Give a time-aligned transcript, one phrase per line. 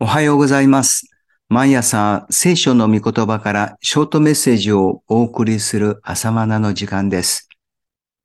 [0.00, 1.08] おはようございます。
[1.48, 7.48] 毎朝聖書の御言葉からショートメッセージをお送りする朝マナの時間です。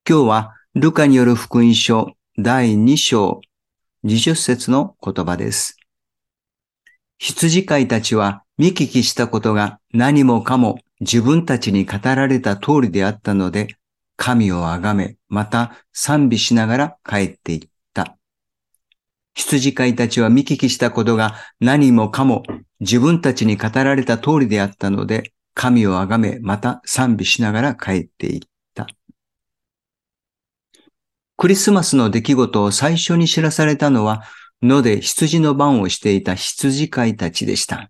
[0.07, 3.41] 今日はルカによる福音書第2章
[4.05, 5.77] 20節の言葉です。
[7.17, 13.77] 羊飼いたちは見聞きしたことが何もかも自分たちに語られた通りであったので、
[14.15, 17.72] 神をあがめ、また賛美しながら帰っていった。
[19.35, 22.43] 羊飼いたちは見聞きしたことが何もかも
[22.79, 28.41] 自分たちに語られた通りであったので、神をあがめ、また賛美しながら帰っていっ
[28.73, 28.87] た。
[31.37, 34.23] クリスマスの出来事を最初に知らされたのは、
[34.61, 37.89] 野で羊の番をしていた羊飼いたちでした。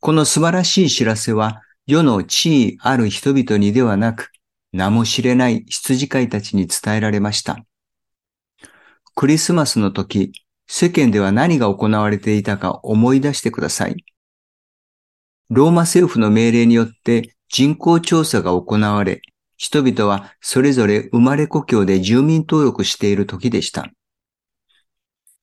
[0.00, 4.30] この素晴らしい知らせは、世の地位ある人々にではなく、
[4.72, 7.58] 名も知れない羊飼いたちに伝えられました。
[9.18, 10.32] クリスマスの時、
[10.66, 14.04] 世間では何が行われていたか思い出してください。
[15.48, 19.22] ローマ政府の命令によって人口調査が行われ、
[19.56, 23.88] 人々はそれぞれ生まれ故郷で住民登録している時でした。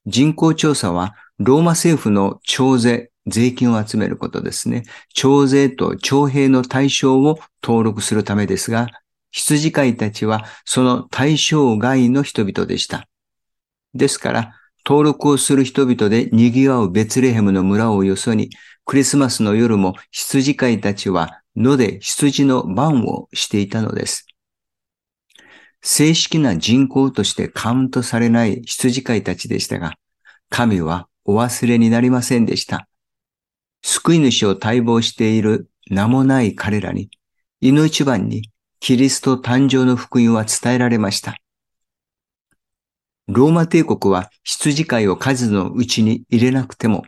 [0.05, 4.83] 人口調査はローマ政府の徴税、税金を集めることですね。
[5.15, 8.85] 徴税と徴兵の対象を登録するためですが、
[9.31, 13.09] 羊飼いたちはその対象外の人々でした。
[13.93, 14.55] ですから、
[14.85, 18.49] 登録をする人々で賑わうベツレヘムの村をよそに、
[18.85, 24.27] クリスマスの夜も羊飼いたちは野で羊の番をしていたのです。
[25.81, 29.93] 正式な人口としてカウントされない羊飼いたちでしたが、
[30.49, 32.87] 神はお忘れになりませんでした。
[33.81, 37.09] 救い主を待望している名もない彼らに、
[37.61, 38.49] 犬一番に
[38.79, 41.37] キリスト誕生の福音は伝えられました。
[43.27, 47.05] ローマ帝国は羊飼いを数のうちに入れなくても、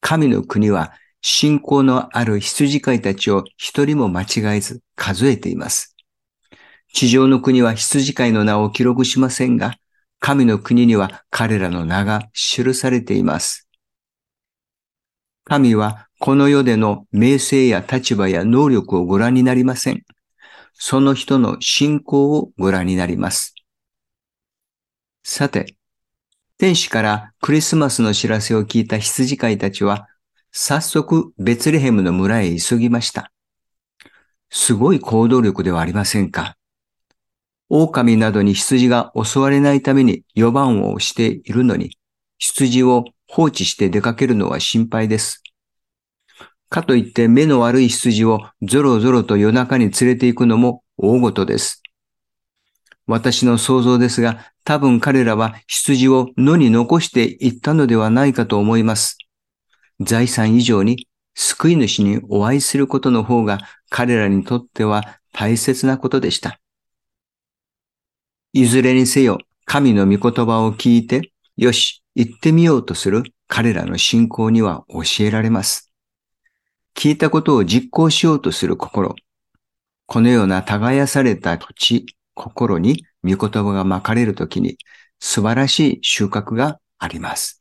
[0.00, 0.92] 神の国は
[1.22, 5.96] 信仰のある羊飼いたちを一人も間違えず数えています。
[6.92, 9.74] 地上の国は羊飼いの名を記録しませんが、
[10.20, 13.68] 神の国には彼らの名が記されています。
[15.44, 20.04] 神はこの世での名声や立場や能力をご覧になりません。
[20.72, 23.54] その人の信仰をご覧になります。
[25.28, 25.76] さて、
[26.56, 30.06] 天使からクリスマスの知らせを聞いた羊飼いたちは、
[30.52, 33.32] 早速ベツレヘムの村へ急ぎました。
[34.50, 36.56] すごい行動力ではありませんか。
[37.68, 41.98] 狼などに羊が襲われないために予番をしているのに、
[42.38, 45.42] 羊を放置して出かけるのは心配です。
[46.68, 51.82] かといって目の悪い羊をゾロゾロと夜中に連れて行くのも大事です。
[53.08, 59.16] 私の想像ですが、多分彼らは羊を野に残していったのではないかと思います。
[60.00, 61.06] 財産以上に
[61.36, 63.60] 救い主にお会いすることの方が
[63.90, 66.58] 彼らにとっては大切なことでした。
[68.52, 75.92] いずれにせよ、神の御言葉を聞いて、よし、行ってみようとする彼らの信仰には教えられます。
[76.96, 79.14] 聞いたことを実行しようとする心。
[80.06, 82.06] このような耕された土地、
[82.36, 84.76] 心に御言葉がまかれるときに
[85.18, 87.58] 素晴らしい収穫があります。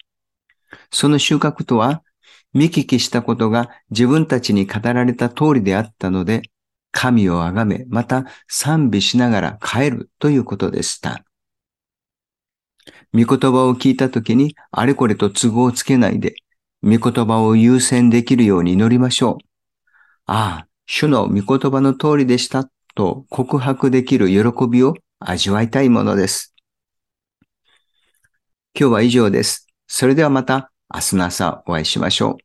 [0.91, 2.03] その収穫とは、
[2.53, 6.44] 見聞きしたことが自分たちに語られた通りであったので、
[6.91, 11.25] 神をあがめ、また賛美しながら帰るということでした。
[13.14, 16.35] 御言葉を聞いたときにあれこれと都合をつけないで、
[16.84, 19.46] 御言葉を優先できるように祈りましょう。
[20.25, 26.56] ああ、主の御言葉の通りでしたと告白できる喜びを味わいたいものです。
[28.78, 29.67] 今日は以上です。
[29.88, 32.44] それではまた明日の朝お会いしましょう。